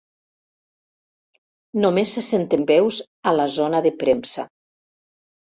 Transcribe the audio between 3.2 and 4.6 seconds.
a la zona de premsa.